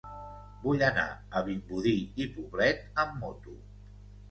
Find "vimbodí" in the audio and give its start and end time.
1.51-1.95